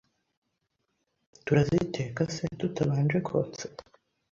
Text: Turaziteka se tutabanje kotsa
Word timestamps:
Turaziteka 1.45 2.23
se 2.35 2.43
tutabanje 2.59 3.17
kotsa 3.27 3.67